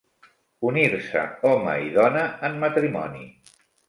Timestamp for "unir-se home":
0.69-1.75